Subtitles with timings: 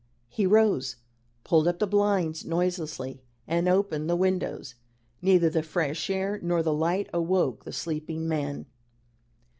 [0.29, 0.95] He rose,
[1.43, 4.73] pulled up the blinds noiselessly, and opened the windows.
[5.21, 8.65] Neither the fresh air nor the light awoke the sleeping man.